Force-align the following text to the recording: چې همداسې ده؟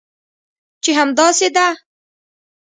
چې 0.83 0.91
همداسې 0.99 1.47
ده؟ 1.55 1.67